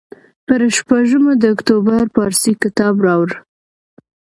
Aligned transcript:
پر 0.45 0.61
شپږمه 0.77 1.33
د 1.37 1.43
اکتوبر 1.53 2.03
پارسي 2.15 2.53
کتاب 2.63 2.95
راوړ. 3.05 3.29